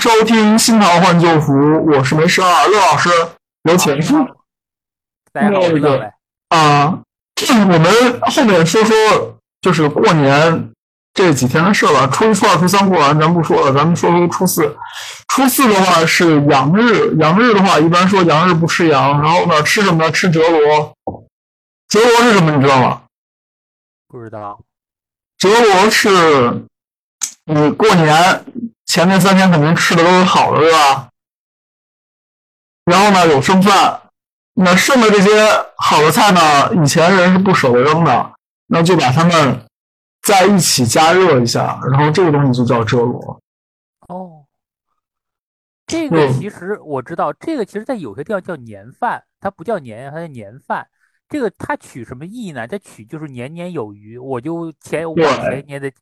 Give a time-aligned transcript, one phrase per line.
[0.00, 1.52] 迎收听《新桃换旧符》，
[1.94, 3.10] 我是梅十二，乐老师，
[3.64, 3.94] 有请。
[5.30, 6.10] 大家好，我是乐伟。
[6.48, 7.00] 啊，
[7.50, 8.96] 我们后面说说，
[9.60, 10.70] 就是过年
[11.12, 12.08] 这几天的事了。
[12.08, 14.74] 初一、初二、初三过完，咱不说了，咱们说说初四。
[15.28, 20.10] 初四的话是羊日，羊日的话，一般说羊日不吃羊，然后呢，吃什么呢？
[20.10, 20.94] 吃折罗。
[21.88, 22.56] 折罗是什么？
[22.56, 23.02] 你知道吗？
[24.08, 24.58] 不知道。
[25.36, 26.62] 折罗是，
[27.44, 28.44] 你过年
[28.90, 31.10] 前面三天肯定吃的都是好的，对吧？
[32.86, 34.02] 然后呢，有剩饭，
[34.54, 35.30] 那剩的这些
[35.76, 38.32] 好的菜呢，以前人是不舍得扔的，
[38.66, 39.64] 那就把它们
[40.22, 43.40] 在一起加热一下，然后这个东西就叫折罗。
[44.08, 44.44] 哦，
[45.86, 50.84] 这个其实我知道，这个其实在有些地方叫年饭，它不叫年，它叫年饭。
[51.28, 52.66] 这个它取什么意义呢？
[52.66, 55.92] 它取就是年年有余，我就前我前年的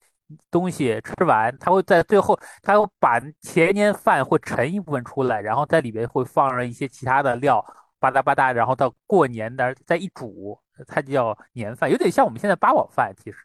[0.51, 7.65] 东西吃完，他会在最后，他会把前年饭会盛一部分出来，然后在里边会放上一些其他的料，
[7.99, 13.15] 吧嗒吧嗒，然后到过年的再一煮，它就叫年饭，有点像我们现在八宝饭。
[13.23, 13.39] 其实，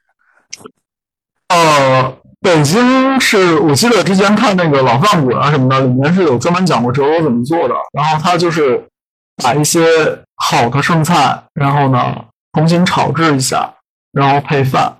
[1.49, 8.87] 呃，北京是我记得之前看那个老饭馆啊什么的，里面是有专门讲过折罗怎么做的，然后它就是
[9.43, 9.81] 把一些。
[10.35, 13.73] 好的剩菜，然后呢，重新炒制一下，
[14.11, 14.93] 然后配饭，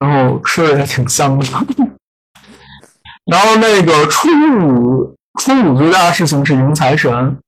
[0.00, 1.46] 然后吃的也挺香的。
[3.30, 7.38] 然后那个初五，初五最大的事情是迎财神，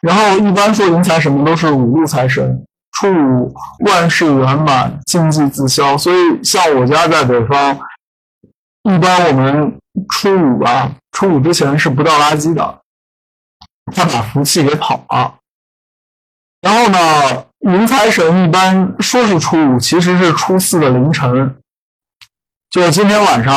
[0.00, 2.64] 然后一般说迎财神都是五路财神。
[2.92, 7.78] 初五万事圆满，经济自消，所以像我家在北方，
[8.82, 12.80] 一般我们初五啊，初五之前是不倒垃圾的，
[13.94, 15.34] 怕把福气给跑了。
[16.60, 21.57] 然后呢，迎财神一般说是初五，其实是初四的凌晨，
[22.70, 23.54] 就今天晚上，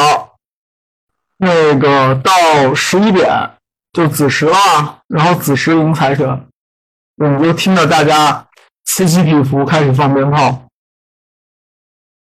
[1.37, 2.31] 那个到
[2.73, 3.51] 十一点
[3.91, 6.47] 就子时了，然后子时迎财神，
[7.17, 8.47] 我们就听着大家
[8.85, 10.63] 此起彼伏开始放鞭炮，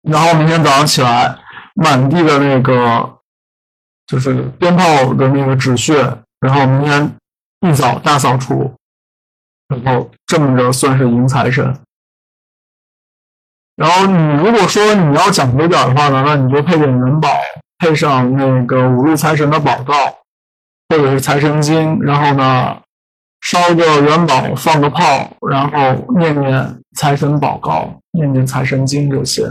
[0.03, 1.39] 然后明天早上起来，
[1.73, 3.17] 满地的那个
[4.05, 5.95] 就是鞭炮的那个纸屑，
[6.39, 7.15] 然后明天
[7.61, 8.73] 一早大扫除。
[9.67, 11.77] 然后这么着算是迎财神。
[13.77, 17.29] 然后你如果说你要讲究点的话呢，那你就配点元宝，
[17.77, 19.93] 配上那个五路财神的宝道，
[20.89, 22.81] 或者是财神经，然后呢
[23.41, 29.45] 烧个元宝，放个炮，然后念念财神宝告，念念财神经这些。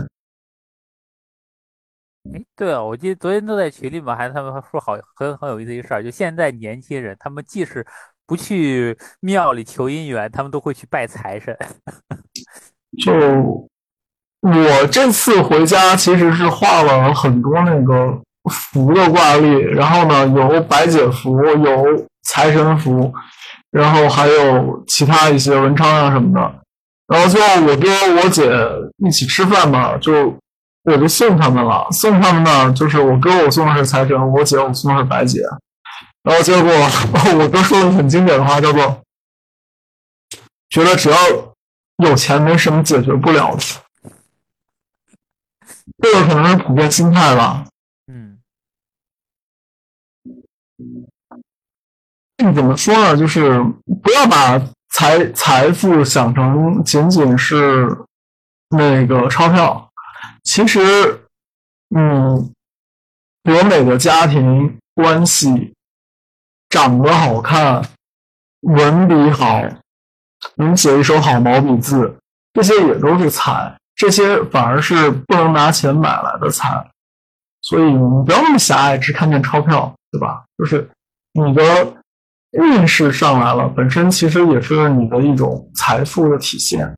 [2.35, 7.87] 哎，对啊，我记得昨天都在群里嘛，还他们说好很很有意思一个事儿，就现在年轻人他们即使。
[8.29, 11.57] 不去庙里求姻缘，他们都会去拜财神。
[12.99, 13.69] 就
[14.49, 18.17] 我这次回家，其实是画了很多那个
[18.49, 23.13] 符的挂历，然后呢，有白解符，有财神符，
[23.73, 26.55] 然后还有其他一些文昌啊什么的。
[27.09, 28.49] 然后最后我跟我姐
[29.05, 30.33] 一起吃饭嘛，就
[30.85, 31.89] 我就送他们了。
[31.91, 35.41] 送他们呢，就是我哥我送的是财神，我姐我送的是白姐。
[36.23, 36.71] 然后结果，
[37.39, 39.01] 我哥说的很经典的话，叫做
[40.71, 41.17] “觉得只要
[42.05, 43.63] 有钱，没什么解决不了的”。
[46.03, 47.67] 这个可能是普遍心态吧。
[48.07, 48.39] 嗯。
[52.55, 53.17] 怎么说呢？
[53.17, 53.63] 就是
[54.03, 54.59] 不要把
[54.91, 57.89] 财财富想成仅仅是
[58.71, 59.91] 那个钞票。
[60.45, 60.81] 其实，
[61.97, 62.53] 嗯，
[63.43, 65.73] 多美的家庭关系。
[66.69, 67.89] 长得好看，
[68.61, 69.63] 文笔好，
[70.57, 72.19] 能写一手好毛笔字，
[72.53, 76.89] 这些也都是财，这些反而是不能拿钱买来的财。
[77.63, 80.45] 所以你不要那么狭隘，只看见钞票，对吧？
[80.57, 80.89] 就是
[81.33, 81.95] 你的
[82.53, 86.95] 运势上来了，本身其实也是你的一种财富的体现。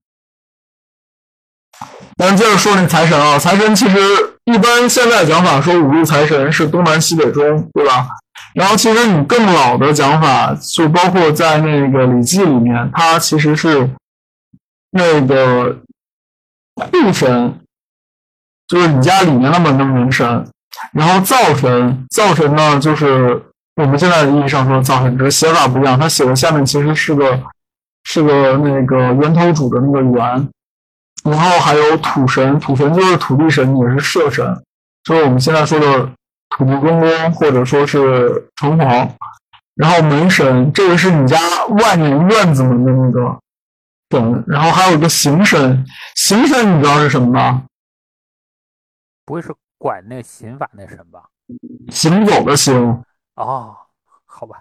[2.19, 3.99] 咱接着说那财神啊，财神其实
[4.45, 8.09] 一般现在讲法说五路财神是东南西北中，对吧？
[8.55, 13.89] 然后，其实你更老的讲法，就包括在那个《礼记》里面，它其实是
[14.91, 15.79] 那个
[16.79, 17.59] 护神，
[18.67, 20.47] 就是你家里面的门的门神。
[20.93, 23.43] 然后灶神，灶神呢，就是
[23.77, 25.99] 我们现在的意义上说灶神，只是写法不一样。
[25.99, 27.41] 他写的下面其实是个
[28.05, 30.49] 是个那个源头主的那个源。
[31.25, 34.63] 然后还有土神，土神就是土地神，也是社神，
[35.05, 36.11] 就是我们现在说的。
[36.57, 39.07] 土地公公，或者说是城隍，
[39.77, 41.37] 然后门神，这个是你家
[41.83, 43.39] 外面院子门的那个
[44.11, 45.85] 神，然后还有一个行神，
[46.15, 47.65] 行神你知道是什么吗？
[49.25, 51.25] 不会是管那刑法那神吧？
[51.91, 53.03] 行走的行。
[53.37, 53.77] 哦，
[54.27, 54.57] 好吧。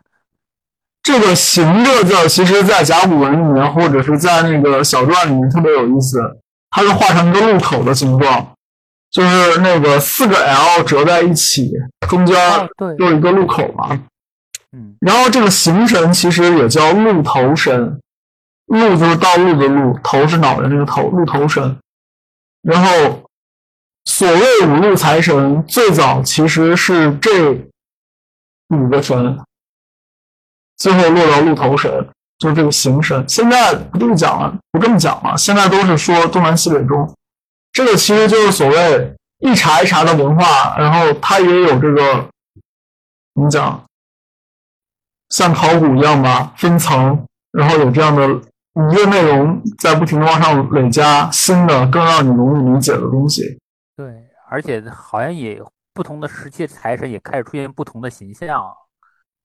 [1.04, 6.20] 这个“行”这个字，其实在甲骨文里面，或者是在那个小篆里面特别有意思。
[6.70, 8.54] 它是画成一个路口的形状，
[9.10, 11.72] 就是那个四个 L 折在一起，
[12.10, 12.38] 中间
[12.98, 13.98] 有一个路口嘛。
[14.74, 14.98] 嗯。
[15.00, 18.02] 然后这个形神其实也叫鹿头神，
[18.68, 21.78] 鹿就是道路的鹿，头是脑袋那个头，鹿头神。
[22.62, 23.24] 然后，
[24.06, 27.52] 所谓五路财神，最早其实是这
[28.70, 29.40] 五个神。
[30.76, 31.92] 最后落到鹿头神，
[32.38, 33.24] 就是这个形神。
[33.28, 35.36] 现在不这么讲了，不这么讲了。
[35.38, 37.16] 现在都是说东南西北中，
[37.72, 42.28] 这个其实就是所谓一茬一茬的文化，然后它也有这个
[43.34, 43.84] 怎么讲，
[45.30, 48.28] 像考古一样吧，分层，然后有这样的
[48.92, 53.60] 一个内容在不停的往上累加新的、更让你容易理解的东西。
[53.96, 54.06] 对，
[54.50, 55.62] 而且好像也
[55.94, 58.64] 不同的时期财神也开始出现不同的形象。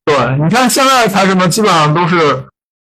[0.04, 2.44] 对，你看现在的财神呢，基本上都是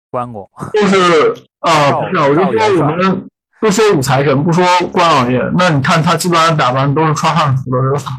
[0.10, 3.28] 关公，都是啊，不是，我就说我们
[3.60, 5.40] 不说武财神，不说关老爷。
[5.58, 8.12] 那你看他基本上打扮都是穿汉服的，是吧？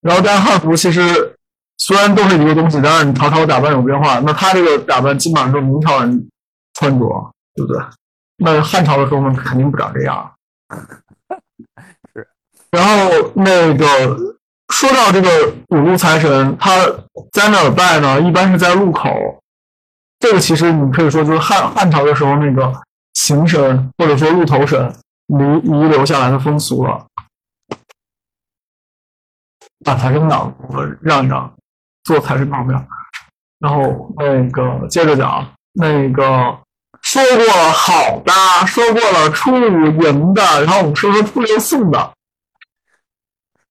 [0.00, 1.36] 然后但汉服其实
[1.78, 4.18] 虽然都是一个东西，但是你朝朝打扮有变化。
[4.20, 6.28] 那他这个打扮基本上是明朝人
[6.74, 7.82] 穿着，对不对？
[8.36, 10.34] 那汉朝的时候呢，肯定不长这样。
[12.14, 12.28] 是，
[12.70, 14.34] 然后那个。
[14.72, 15.28] 说到这个
[15.68, 16.74] 五路财神，他
[17.32, 18.20] 在哪儿拜呢？
[18.20, 19.08] 一般是在路口。
[20.18, 22.72] 这个其实你可以说就是汉汉朝的时候那个
[23.12, 24.92] 行神或者说路头神
[25.28, 27.06] 遗遗留下来的风俗了。
[29.84, 31.54] 把财神挡我让一让，
[32.02, 32.88] 做财神旁边。
[33.60, 36.58] 然后那个接着讲，那个
[37.14, 38.32] 说过好的，
[38.66, 42.12] 说过了初五赢的，然后我们说说初六送的。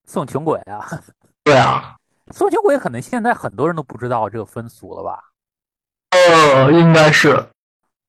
[0.05, 0.79] 送穷鬼啊！
[1.43, 1.97] 对啊，
[2.31, 5.19] 送穷鬼可能现在很多人都不知道这个风俗了吧？
[6.11, 7.45] 呃，应该是，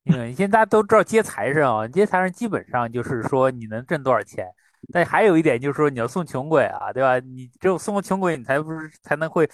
[0.05, 4.47] 因为现在大家都知道接财神啊，接财神基本上就是说你能挣多少钱。
[4.93, 7.19] 但还有一点就是说你要送穷鬼啊，对吧？
[7.21, 9.47] 你只有送个穷鬼，你才不是才能会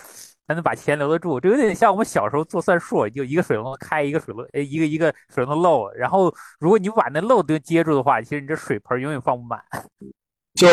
[0.46, 1.38] 才能把钱留得住。
[1.38, 5.90] 这有点像我们小时候做算术，就一个水龙头开，一个水龙哎，一个一个水龙头漏。
[5.92, 9.62] 然后如果你把那漏都接住的话，其实你这水盆永远放不满。
[10.54, 10.68] 就。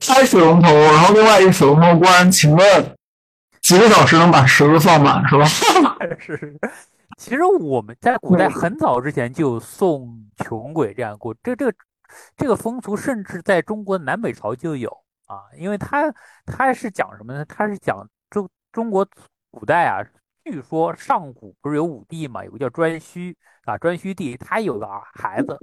[0.00, 2.96] 开水龙头，然后另外一个水龙头关，请问
[3.62, 5.46] 几个小时能把池子放满是吧？
[6.18, 6.58] 是。
[7.16, 10.12] 其实我们在古代很早之前就有送
[10.44, 11.74] 穷鬼这样过，这这个
[12.36, 14.90] 这个风俗甚至在中国南北朝就有
[15.26, 16.12] 啊，因为它
[16.46, 17.44] 它是讲什么呢？
[17.46, 19.06] 它是讲中中国
[19.50, 20.04] 古代啊，
[20.44, 23.34] 据说上古不是有五帝嘛，有个叫颛顼
[23.64, 25.58] 啊，颛顼帝他有个孩子。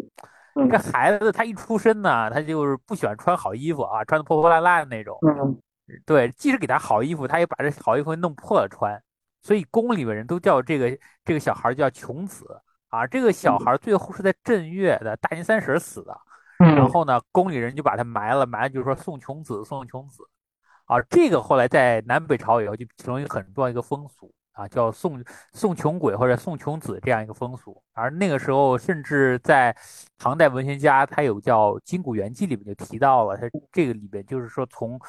[0.69, 5.17] 这孩子他一出生呢，他就是不喜欢穿好衣服啊，穿的破破烂烂的那种。
[5.25, 5.57] 嗯，
[6.05, 9.01] 对，即使给他好衣服，他也把这好衣服弄破了穿。
[9.43, 12.45] 所以宫里面人都叫这个这个小孩叫穷子
[12.89, 13.07] 啊。
[13.07, 16.13] 这个小孩最后是在正月的大年三十死的。
[16.61, 20.23] 然后呢，宫里人就把他埋了，埋了就是说送穷子，送穷子。
[20.85, 24.33] 啊，这个后来在南北朝以后就成为很重要一个风俗。
[24.53, 29.73] 啊，叫送送穷鬼或者送穷子这样一个风俗，而那个时候甚至在
[30.17, 34.99] 唐代文学家他有叫《金谷园记》里面就提到了，他这个里边就是说从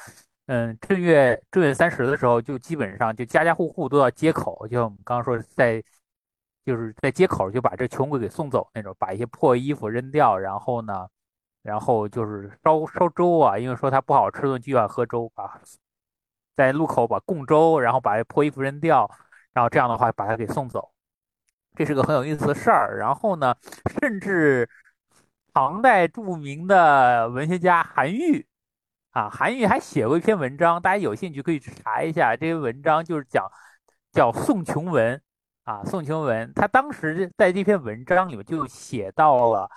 [0.45, 5.83] 嗯正月正月三十的时候就基本上就家家户户都要接口，就像我们刚刚说在
[6.63, 11.05] 就是在街口就把这穷鬼给送走那种，把一些破衣服扔掉，然后呢，
[11.63, 15.59] 然后就是烧烧粥啊，因为说它不好吃的就要喝粥啊，
[16.55, 19.09] 在路口把供粥，然后把破衣服扔掉。
[19.53, 20.91] 然后这样的话把他给送走，
[21.75, 22.97] 这是个很有意思的事儿。
[22.97, 23.55] 然后呢，
[24.01, 24.67] 甚至
[25.53, 28.43] 唐代著名的文学家韩愈
[29.11, 32.35] 啊，韩愈还写过一篇文章，大家有兴趣可以去查一下。
[32.35, 33.47] 这篇文章就是讲
[34.11, 35.15] 叫《送穷文》
[35.71, 36.49] 啊，《送穷文》。
[36.55, 39.69] 他当时在这篇文章里面就写到了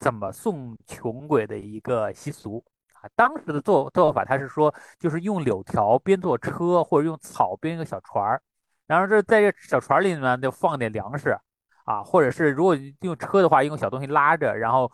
[0.00, 2.64] 怎么送穷鬼的一个习俗
[2.94, 3.08] 啊。
[3.14, 8.42] 当时的做做法，他是说就是用柳条编做车，或者用草编一个小船儿。
[8.86, 11.38] 然后这在这小船里呢，就放点粮食，
[11.84, 14.90] 啊，或者是如果用车的话，用小东西拉着，然后，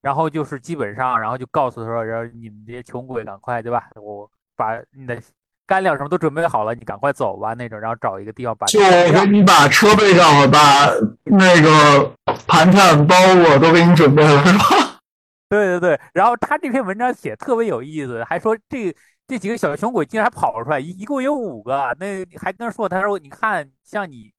[0.00, 3.88] 然后就是基本上，然后就告诉他说，然后你们这些穷鬼赶快，对吧？
[3.96, 5.20] 我把你的
[5.66, 8.64] 干粮什么都准备好了，你赶快走吧，那种，然后找一个地方把。
[8.68, 10.86] 就给你把车备上了，把
[11.24, 12.14] 那个
[12.52, 15.00] 盘缠包我都给你准备了，是吧？
[15.48, 18.94] 对对对，然后他这篇文章写特别有意思，还说这。
[19.24, 21.96] 这几个小穷鬼竟然还跑出来，一共有五个。
[21.98, 24.30] 那还跟人说，他说：“你看，像你，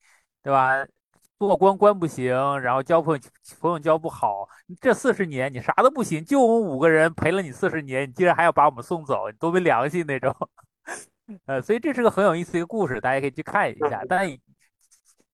[0.43, 0.85] 对吧？
[1.39, 3.21] 做官官不行，然后交朋友
[3.59, 4.47] 朋友交不好，
[4.79, 10.35] 这四十年你啥都不行，就我们五个人陪了你四十年，你竟然还要把我们送走，你多没良心那种。
[11.47, 14.03] ”呃，所以这是个很有意思的一个故事，大家可以去看一下。
[14.07, 14.29] 但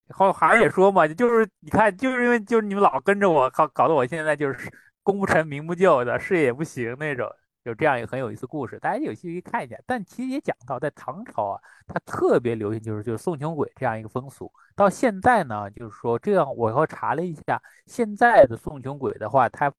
[0.09, 4.71] 好好像也说嘛，就是你看，就是因为就是你们老跟着我，搞搞得我现在就是
[5.03, 7.29] 功不成名不就的，事业也不行那种。
[7.63, 9.77] 有这样一个很有意思故事，大家有兴趣可以看一下。
[9.85, 14.51] 但其实也讲到，在唐朝啊，它特别流行就是就是送穷鬼这样一个风俗。
[14.75, 19.71] 到现在呢，就是说这样，我后查了一下，现在的送穷鬼的话，它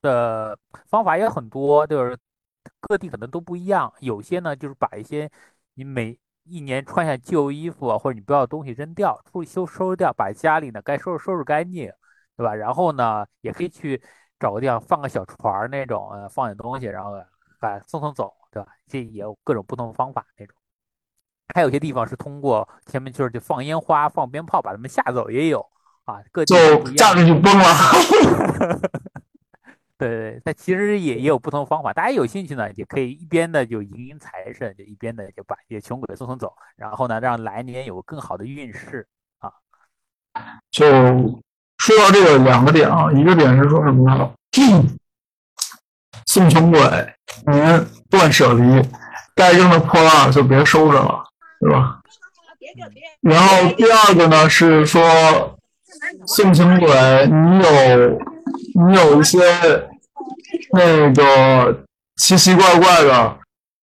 [0.00, 2.16] 的方法也很多，就是
[2.80, 3.92] 各地可能都不一样。
[4.00, 5.30] 有些呢，就是把一些
[5.74, 6.18] 你每
[6.48, 11.92] 一年穿下旧衣服啊，或者你不要的东西扔掉，处理修收拾掉，把家里呢该收拾收拾干净，
[12.36, 12.54] 对吧？
[12.54, 14.02] 然后呢，也可以去。
[14.40, 17.10] 找个地方放个小船那种，呃，放点东西，然后
[17.58, 18.68] 把送送走，对吧？
[18.86, 20.54] 这也有各种不同方法那种。
[21.52, 25.58] 还有些地方是通过前面就是就放烟花、放鞭炮把他们吓走，也有
[26.04, 26.22] 啊。
[26.30, 26.54] 各就
[26.92, 27.64] 架子就崩了。
[29.98, 31.92] 对对，它其实也也有不同方法。
[31.92, 39.06] 大家有兴趣呢，也可以一边的就迎迎财神，就一边的就把这些穷鬼送送走，然后呢，让来年有更好的运势
[39.40, 39.52] 啊。
[40.70, 41.42] 就。
[41.80, 44.30] 说到这个两个点啊，一个点是说什么呢？
[46.26, 46.80] 送穷鬼，
[47.46, 48.82] 您断舍离，
[49.36, 51.24] 该扔的破烂就别收着了，
[51.60, 52.00] 对吧？
[53.20, 55.56] 然后第二个呢是说，
[56.26, 56.88] 送穷鬼，
[57.28, 58.18] 你有
[58.74, 59.38] 你有一些
[60.72, 61.84] 那个
[62.16, 63.38] 奇奇怪怪的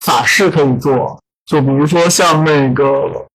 [0.01, 3.27] 法事可以做，就比如说像那个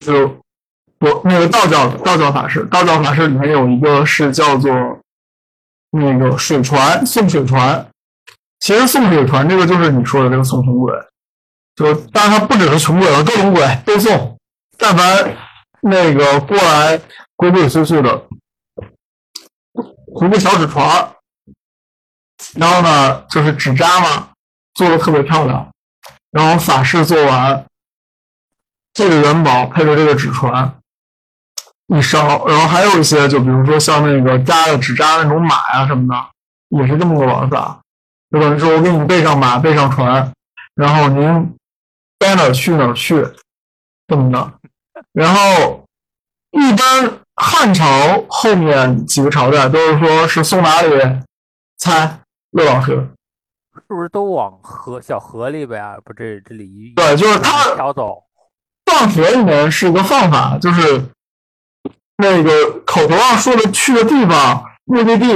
[0.00, 0.36] 就。
[1.00, 4.72] 我那个道教道教法事，道教法事里面有一个是叫做
[5.90, 7.86] 那个水船送水船，
[8.60, 10.94] 其实送水船这个就是你说的这个送穷鬼，
[11.76, 14.38] 就当然它不只是穷鬼了，各种鬼都送，
[14.78, 15.36] 但凡
[15.82, 16.98] 那个过来
[17.36, 18.26] 鬼鬼祟祟的，
[20.14, 21.12] 糊个小纸船，
[22.54, 24.30] 然后呢就是纸扎嘛，
[24.74, 25.68] 做的特别漂亮，
[26.30, 27.66] 然后法事做完，
[28.92, 30.80] 这个元宝配着这个纸船。
[31.88, 37.78] 一烧，然后还有一些，就比如说像那个扎的纸扎那种马呀什么的，也是这么个玩法。
[38.30, 40.32] 就等于说我给你备上马，备上船，
[40.74, 41.54] 然后您
[42.18, 43.22] 该哪儿去哪儿去，
[44.06, 44.52] 这么的。
[45.12, 45.84] 然后
[46.52, 47.84] 一般汉朝
[48.28, 50.88] 后面几个朝代都是说是送哪里？
[51.76, 52.20] 猜，
[52.52, 53.06] 乐老师，
[53.74, 55.96] 是不是都往河小河里边啊？
[56.04, 58.22] 不，这这里对，就是他挑走。
[58.86, 61.10] 放河里面是一个放法，就是。
[62.16, 65.34] 那个口头上说的去的地方目的地，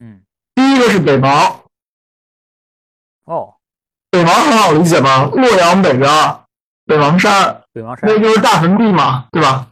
[0.00, 0.20] 嗯，
[0.52, 1.52] 第一个是北邙，
[3.24, 3.54] 哦，
[4.10, 5.26] 北邙很好理解吧？
[5.32, 6.10] 洛阳北边，
[6.86, 9.68] 北邙山，北邙山，那就是大坟地嘛，对吧？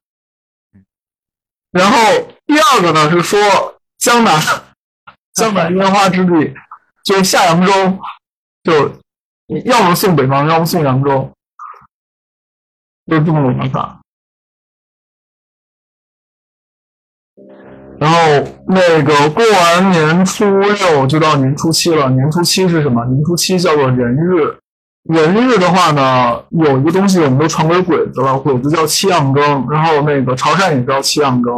[1.70, 1.98] 然后
[2.46, 3.38] 第二个呢是说
[3.98, 4.40] 江南，
[5.34, 6.54] 江南烟花之地，
[7.04, 7.72] 就是下扬州，
[8.64, 8.92] 就
[9.64, 11.30] 要么送北方，要么送扬州，
[13.06, 14.00] 就这么个玩法。
[18.00, 18.18] 然后
[18.68, 22.08] 那个过完年初六就到年初七了。
[22.10, 23.04] 年初七是什么？
[23.06, 24.58] 年初七叫做人日。
[25.04, 29.66] 人日的话呢，有一个东西我们都传给鬼子了，鬼子叫七样羹。
[29.70, 31.54] 然后那个潮汕也叫七样羹，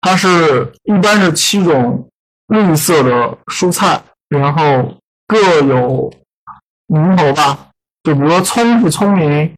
[0.00, 2.06] 它是一般是七种
[2.48, 4.94] 绿色的蔬菜，然后
[5.26, 6.12] 各有
[6.88, 7.68] 名头吧。
[8.02, 9.54] 就比如说葱是聪明，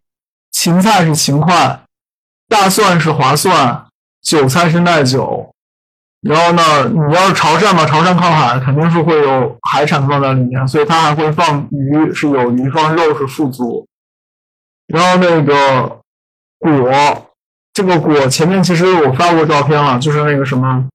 [0.53, 1.81] 芹菜是勤快，
[2.49, 3.87] 大蒜是划算，
[4.23, 5.53] 韭菜是耐久。
[6.23, 13.87] 然后呢，你要是潮汕嘛，潮汕靠海，肯定是会有海产放在里面，所以它还会放鱼，是有鱼；放肉是富足。
[14.89, 16.01] 然后那个
[16.59, 16.93] 果，
[17.73, 20.89] 这个果前面其实我发过照片了，就是那个什么，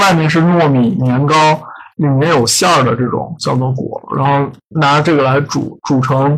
[0.00, 1.62] 外面是糯米年糕，
[1.96, 4.02] 里面有馅儿的这种叫做果。
[4.16, 6.36] 然后拿这个来煮，煮成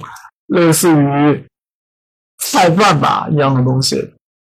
[0.48, 1.42] 类似于
[2.38, 3.96] 菜饭吧一样的东西，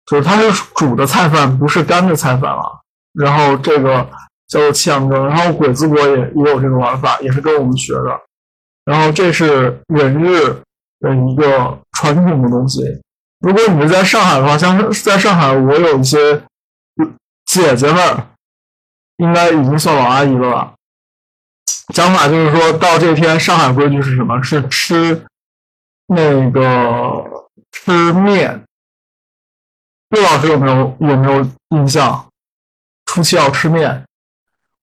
[0.06, 2.80] 就是它是煮的菜饭，不是干的菜饭了。
[3.18, 4.08] 然后这个
[4.48, 8.20] 叫做七阳羹，然后鬼子国也也有这个玩法，也是跟我们学的。
[8.84, 10.62] 然后这是人日
[11.00, 12.82] 的一个传统的东西。
[13.40, 16.42] 如果你是在上海的话，像在上海，我有一些
[17.44, 18.26] 姐姐们，
[19.16, 20.72] 应该已经算老阿姨了吧。
[21.94, 24.42] 讲法就是说到这天，上海规矩是什么？
[24.42, 25.24] 是吃
[26.06, 27.24] 那个
[27.72, 28.62] 吃面。
[30.10, 32.26] 陆老师有没有有没有印象？
[33.16, 34.04] 初七要吃面。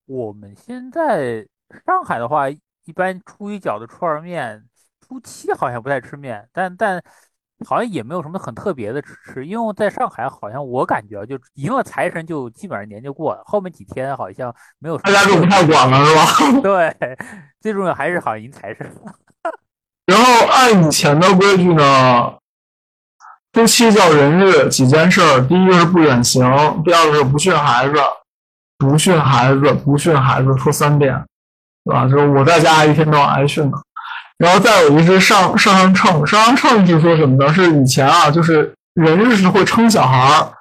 [0.08, 1.46] 我们现在
[1.86, 4.64] 上海的话，一般初一饺子、初二面，
[5.08, 7.00] 初七好像不太吃面，但但
[7.64, 9.46] 好像也没有什么很特别的吃吃。
[9.46, 13.44] 因为在上海，好像我感觉就迎了财神，就基本上年就过了。
[13.46, 14.98] 后面几天好像没有。
[14.98, 16.26] 大家就不太管了，是吧？
[16.64, 16.98] 对，
[17.62, 18.92] 最重要还是好像迎财神。
[20.08, 22.34] 然后按以前的规矩呢，
[23.52, 26.42] 夫妻叫人日几件事儿，第一个是不远行，
[26.84, 27.94] 第二个是不训孩子，
[28.84, 31.24] 不训孩子，不训孩子，说三遍，
[31.86, 32.08] 对吧？
[32.08, 33.78] 就是我在家一天到晚挨训呢。
[34.38, 37.54] 然后再有一是上上上秤，上上秤是说什么呢？
[37.54, 40.52] 是以前啊，就是人是会称小孩儿，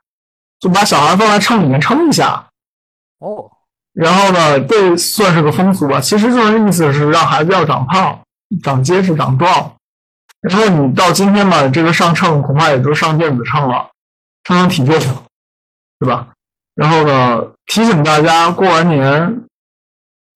[0.61, 2.45] 就把小孩放在秤里面称一下。
[3.19, 3.51] 哦，
[3.93, 6.01] 然后呢，这算是个风俗吧。
[6.01, 8.21] 其实就是意思是让孩子要长胖、
[8.63, 9.73] 长结实、长壮。
[10.41, 13.89] 然后你到今天吧，这个上秤恐怕也就上电子秤了，
[14.45, 14.99] 称称体重，
[15.99, 16.29] 对吧？
[16.75, 19.43] 然后呢，提醒大家过完年，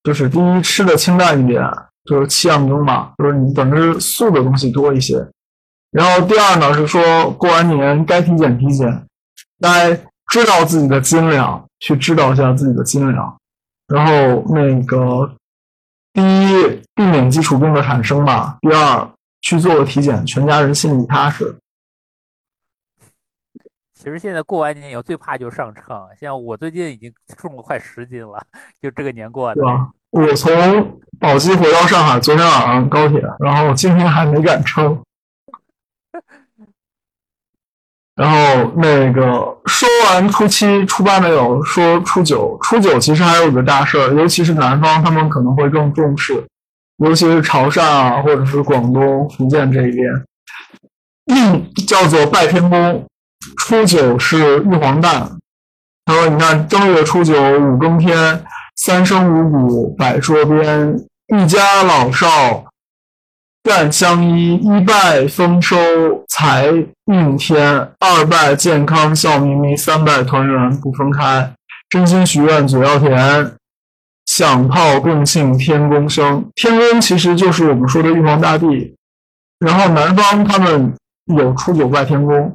[0.02, 1.62] 就是第一吃的清淡一点。
[2.08, 5.26] 就是气养中嘛，就是你等于素的东西多一些。
[5.90, 9.04] 然后第二呢是说过完年该体检体检，
[9.60, 9.90] 该
[10.30, 13.36] 知道自己的斤两，去知道一下自己的斤两。
[13.88, 15.28] 然后那个
[16.12, 21.56] 第一避免基础病的产生嘛，第二去做个体检，全家人心里踏实。
[24.06, 28.40] 其实现在过完年以后最怕就上秤，像我最近已经重了快十斤了，
[28.80, 29.60] 就这个年过的。
[30.10, 35.02] 我从宝鸡回到上海，昨天晚上高铁，然后今天还没敢称。
[38.14, 46.46] 然后那个说完初七、初八没有说初九，初九其实还有个大事儿，尤其是南方他们可能会更重视，
[46.98, 50.08] 尤其是潮汕啊，或者是广东、福建这一边，
[51.34, 53.04] 嗯，叫做拜天公。
[53.56, 55.30] 初九是玉皇诞，
[56.04, 58.44] 他说：“你看正月初九五更天。”
[58.78, 60.94] 三生五谷摆桌边，
[61.34, 62.66] 一家老少
[63.64, 64.56] 愿相依。
[64.56, 65.76] 一拜丰收
[66.28, 66.66] 财
[67.06, 67.64] 运天，
[67.98, 71.50] 二拜健康笑眯眯，三拜团圆不分开。
[71.88, 73.54] 真心许愿嘴要甜，
[74.26, 76.46] 响炮共庆天公生。
[76.54, 78.94] 天公其实就是我们说的玉皇大帝。
[79.58, 80.92] 然后南方他们
[81.34, 82.54] 有初九拜天公，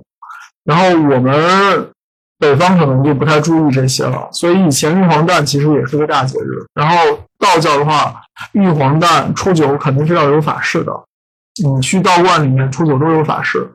[0.72, 1.92] 然后我们。
[2.42, 6.66] 北方可能就不太注意这些了，所以以前玉皇诞其实也是个大节日。
[6.74, 6.96] 然后
[7.38, 8.20] 道教的话，
[8.54, 10.92] 玉皇诞初九肯定是要有法事的，
[11.64, 13.72] 你去道观里面初九都有法事。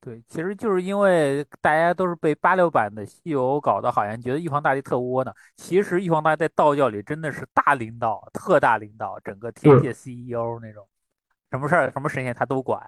[0.00, 10.84] 对，其实就是因为大家都是被八六版的西游搞得好像觉得玉皇大帝特窝囊，其实玉皇大帝在道教里真的是大领导、特大领导，整个天界 CEO 那种，
[11.52, 12.82] 什么事儿、什么神仙他都管。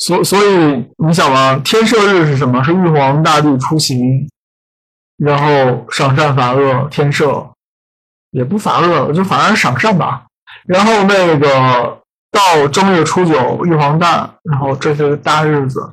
[0.00, 2.64] 所所以你想嘛，天赦日是什么？
[2.64, 4.28] 是玉皇大帝出行，
[5.18, 7.46] 然后赏善罚恶，天赦
[8.30, 10.24] 也不罚恶，就反正赏善吧。
[10.66, 11.98] 然后那个
[12.32, 15.92] 到正月初九，玉皇诞，然后这是个大日子。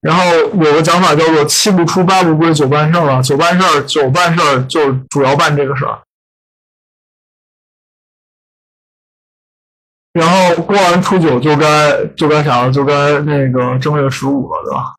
[0.00, 0.24] 然后
[0.54, 5.98] 有个讲法叫做七不出八不归九办事儿，九办事儿，九办事儿就主要办这个事儿。
[10.12, 12.70] 然后过完初九就该就该啥了？
[12.70, 14.94] 就该那个正月十五了，对吧？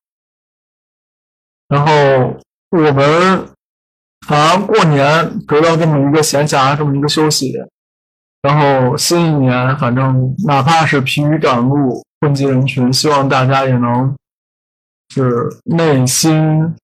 [1.67, 2.35] 然后
[2.71, 3.47] 我们
[4.25, 7.53] 反而过年得到这么一个闲暇，这么一个休息。
[8.41, 14.15] 然后新一年，反正哪怕是疲于赶路，混迹人群，希望大家也能
[15.13, 16.75] 是内心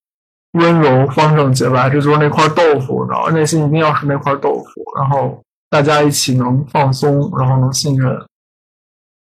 [0.51, 1.89] 温柔、方正、洁白。
[1.89, 5.41] 这就是那块豆腐，然后内心一定要是那块豆腐，然后。
[5.69, 8.25] 大家一起能放松，然后能信任，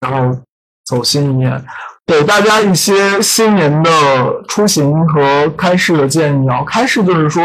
[0.02, 0.39] 然后
[0.86, 1.65] 走新一年，
[2.06, 6.63] 给大家一些新年的出行和开市的建议啊。
[6.63, 7.43] 开市就是说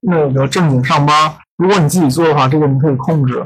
[0.00, 3.44] 那个正经上班，如果你自己做的话，这个你可以控制。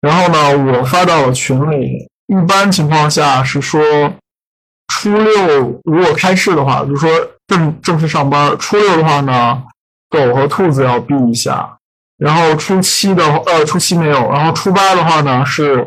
[0.00, 3.82] 然后呢，我发到了群里，一般情况下是说
[4.88, 7.10] 初六如果开市的话，就是说
[7.48, 8.56] 正正式上班。
[8.58, 9.64] 初六的话呢，
[10.08, 11.75] 狗和兔子要避一下。
[12.18, 15.86] 然后初七的呃初七没有，然后初八的话呢是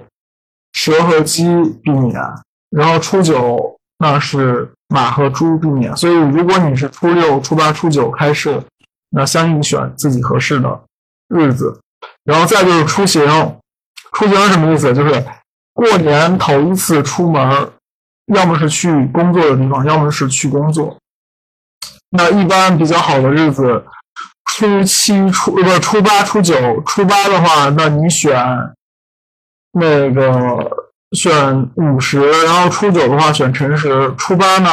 [0.73, 1.43] 蛇和鸡
[1.81, 2.13] 避免，
[2.69, 5.95] 然后初九那是马和猪避免。
[5.97, 8.61] 所以如果你是初六、初八、初九开市，
[9.09, 10.81] 那相应选自己合适的
[11.29, 11.79] 日子。
[12.23, 13.25] 然后再就是出行，
[14.13, 14.93] 出行是什么意思？
[14.93, 15.25] 就是
[15.73, 17.71] 过年头一次出门，
[18.35, 20.95] 要么是去工作的地方，要么是去工作。
[22.11, 23.83] 那一般比较好的日子。
[24.51, 26.81] 初七、初不初八、初九。
[26.81, 28.35] 初八的话，那你选
[29.71, 30.69] 那个
[31.11, 34.13] 选午时，然后初九的话选辰时。
[34.17, 34.69] 初八呢，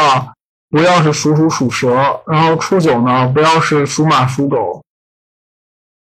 [0.71, 1.95] 不要是属鼠、属蛇，
[2.27, 4.83] 然后初九呢，不要是属马、属狗。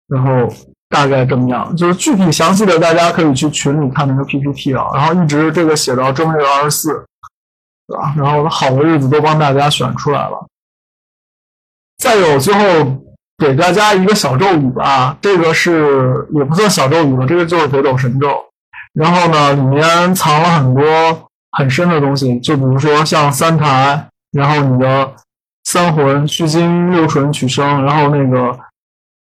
[0.08, 0.52] 然后
[0.88, 4.86] 大概这么样，就是具体详细的，大家可以去群里看那个 PPT 啊。
[4.94, 7.04] 然后一直这个写到正月二十四，
[7.86, 8.14] 对吧？
[8.16, 10.46] 然后好的日子都帮大家选出来了。
[11.98, 13.04] 再有最后。
[13.38, 18.28] 给大家一个小咒语吧，这个是也不算小咒语了，这个就是北斗神咒。
[18.94, 20.82] 然后呢，里面藏了很多
[21.56, 25.12] 很深的东西，就比如说像三台，然后你的
[25.64, 28.58] 三魂虚惊六纯取生，然后那个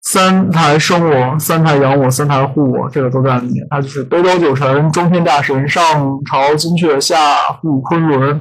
[0.03, 3.65] 三台生我，三台养我，三台护我，这个都在里面。
[3.71, 8.41] 它就是北斗九神，中天大神，上朝金阙，下护昆仑，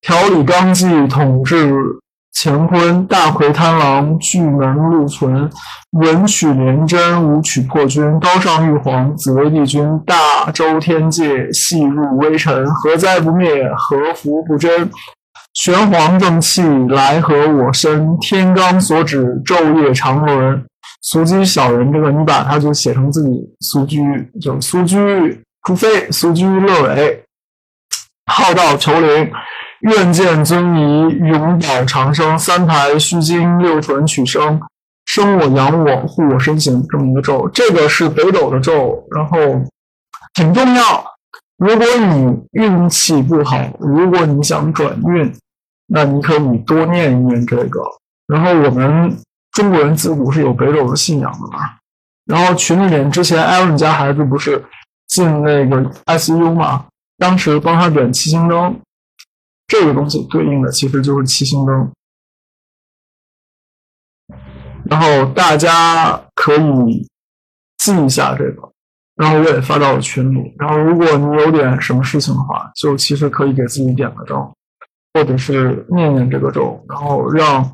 [0.00, 1.74] 调理纲纪，统治。
[2.34, 5.48] 乾坤大魁贪狼，巨门禄存，
[5.92, 13.48] 文曲连贞，武曲破军，高上玉皇，紫微帝君，大周天界，细入微尘，何灾不灭？
[13.76, 14.90] 何福不真？
[15.54, 20.64] 玄黄正气来和我身，天罡所指，昼夜长轮。
[21.02, 24.00] 苏居小人，这个你把它就写成自己苏居，
[24.40, 24.96] 就苏居
[25.62, 27.22] 朱飞，苏居乐伟，
[28.26, 29.30] 好道求灵。
[29.82, 32.38] 愿见尊仪，永保长生。
[32.38, 34.60] 三台虚惊，六纯取生，
[35.06, 39.36] 生我养我护我身形，这么一个咒，这个是北斗的咒，然后
[40.34, 41.04] 挺重要。
[41.58, 45.32] 如果你运气不好，如果你想转运，
[45.88, 47.80] 那你可以多念一念这个。
[48.28, 49.16] 然后我们
[49.50, 51.58] 中国人自古是有北斗的信仰的嘛。
[52.24, 54.64] 然后群里面之前艾伦家孩子不是
[55.08, 56.84] 进那个 ICU 嘛，
[57.18, 58.76] 当时帮他点七星灯。
[59.72, 61.90] 这个东西对应的其实就是七星灯，
[64.84, 67.08] 然后大家可以
[67.78, 68.70] 记一下这个，
[69.14, 70.54] 然后我也发到了群里。
[70.58, 74.52] 然后如果你有点什么事情的话，就其实可以给自己点个灯，
[75.14, 77.66] 或者是念念这个咒，然后让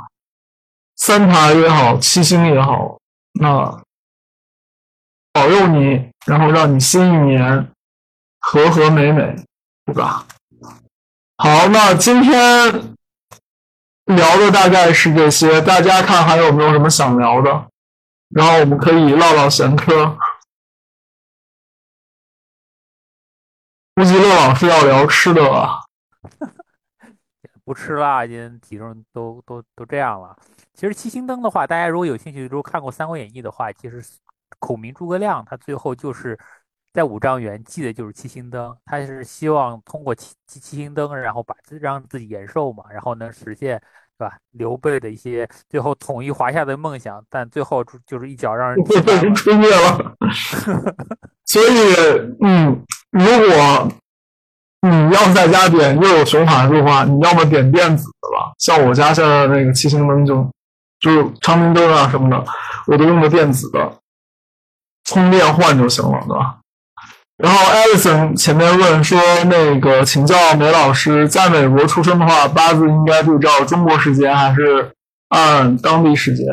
[0.99, 2.97] 三台也好，七星也好，
[3.41, 3.83] 那
[5.33, 7.73] 保佑你，然后让你新一年
[8.39, 9.35] 和和美美，
[9.85, 10.25] 对吧？
[11.41, 12.35] 好，那今天
[14.07, 17.71] 聊的大概是这些，大家看还有没有什么想聊的？
[18.31, 20.19] 然后我们可以唠唠闲嗑。
[23.95, 25.79] 估计乐老师要聊吃的了。
[27.65, 30.37] 不吃了，已经体重都都都这样了。
[30.75, 34.05] 其实七星灯的话，大家如果有兴趣，如果看过《三国演义》的话，其实
[34.59, 36.37] 孔明诸葛亮他最后就是。
[36.93, 43.81] 在五丈原祭的就是七星灯，他是希望通过七七七星灯，然后把自让自己延寿嘛，然后能实现，
[44.19, 44.37] 对吧？
[44.53, 50.17] 刘备的一些最后统一华夏的梦想，但最后就是一脚让人被人吹灭了。
[51.45, 51.95] 所以，
[52.41, 53.89] 嗯，如果
[54.81, 60.49] 你要在家点又有熊孩子的话，你要么点电子的吧，像我家现在那个七星灯就
[61.01, 62.45] 就是长明灯啊什么的，
[62.87, 63.93] 我都用的电子的，
[65.05, 66.61] 充电换就行了，对吧？
[67.39, 74.91] 然后艾 s o n 前面问说，那个请教梅老师，在美国出生的话，八字应该对照中国时间还是
[75.29, 76.47] 按当地时间？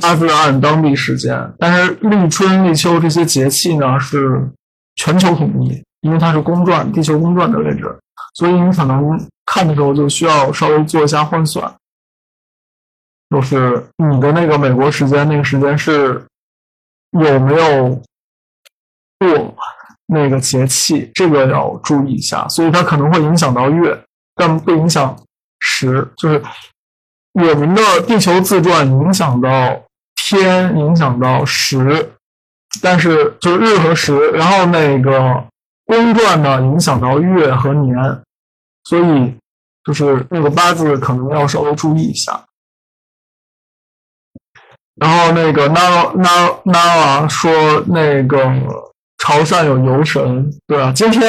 [0.00, 4.42] 八字按当地时间，但是立春、立秋这些节气呢是
[4.96, 7.84] 全球统一，因为它是公转，地球公转的位置，
[8.34, 11.70] 所以你可能看的时候就需要稍微做一下换算，
[13.28, 16.24] 就是你的那个美国时间那个时间是
[17.10, 18.02] 有没有
[19.20, 19.53] 过？
[20.06, 23.98] 那个节气，这个要注意一下，所以它可能会影响到月，
[24.34, 25.18] 但不影响
[25.60, 26.06] 时。
[26.16, 26.42] 就是
[27.32, 29.82] 我们的地球自转影响到
[30.16, 32.12] 天，影响到时，
[32.82, 35.42] 但是就是日和时，然后那个
[35.86, 37.96] 公转呢影响到月和年，
[38.84, 39.34] 所以
[39.84, 42.44] 就是那个八字可能要稍微注意一下。
[44.96, 48.92] 然后那个 Nara Nara Nara 说那个。
[49.24, 50.92] 潮汕有游神，对吧？
[50.94, 51.22] 今天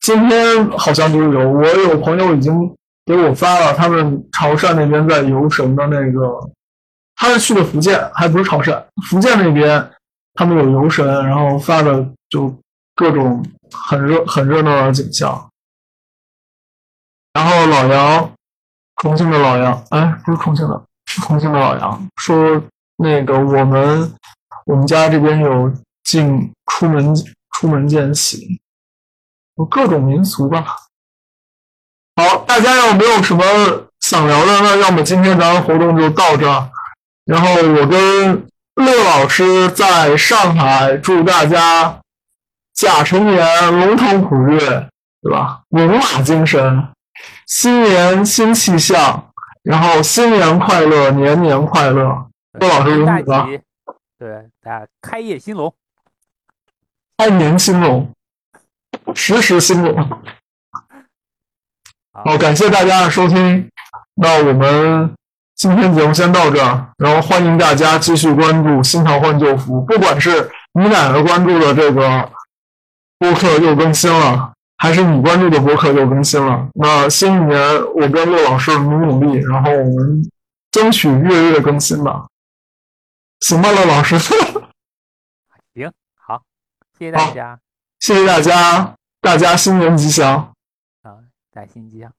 [0.00, 2.52] 今天好像就有，我有朋友已经
[3.04, 6.50] 给我发了，他们潮汕那边在游神的那个，
[7.14, 9.88] 他是去的福建，还不是潮汕，福建那边
[10.34, 12.52] 他们有游神，然后发的就
[12.96, 15.48] 各种很热很热闹的景象。
[17.32, 18.28] 然后老杨，
[18.96, 22.60] 重庆的老杨，哎，不是重庆的，是重庆的老杨说，
[22.96, 24.12] 那个我们
[24.64, 27.14] 我们家这边有进出门。
[27.56, 28.60] 出门见喜，
[29.56, 30.76] 有各种民俗吧。
[32.16, 33.42] 好，大家有没有什么
[34.00, 34.60] 想聊的？
[34.60, 36.46] 那要么今天咱们活动就到这。
[37.24, 41.98] 然后我跟乐老师在上海，祝大家
[42.74, 44.58] 甲辰年龙腾虎跃，
[45.22, 45.62] 对吧？
[45.70, 46.86] 龙马精神，
[47.46, 52.04] 新年新气象，然后新年快乐，年年快乐。
[52.60, 53.46] 乐老师有你了。
[54.18, 55.74] 对，大家开业兴隆。
[57.16, 58.10] 按年兴隆，
[59.14, 60.08] 时时兴隆。
[62.12, 63.70] 好，感谢大家的收听，
[64.14, 65.14] 那我们
[65.54, 72.30] 今天节目先到这儿，然后欢迎大家继续关注《新桃换旧符》，不管是你哪个关注的这个
[73.18, 77.58] 播客又更新了，还是你关注的播客又更新了，那新一年
[77.94, 80.22] 我跟陆老师努努力，然后我们
[80.70, 82.26] 争取月月更新吧，
[83.40, 84.16] 行吧，乐老师。
[86.98, 87.60] 谢谢大家，
[88.00, 90.54] 谢谢大家，大家新年吉祥，
[91.02, 91.18] 啊，
[91.52, 92.12] 大新吉祥。